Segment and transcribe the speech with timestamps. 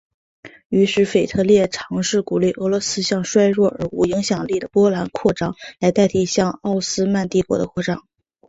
[0.69, 8.01] 于是腓特烈尝试鼓励俄罗斯向衰弱而无影响力的波兰扩张来代替向奥斯曼帝国的扩张。